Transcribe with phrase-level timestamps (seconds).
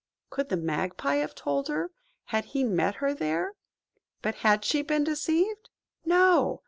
[0.31, 1.91] Could the Magpie have told her,
[2.33, 3.53] had he met her there?
[4.23, 5.69] But had she been deceived?
[6.05, 6.59] No!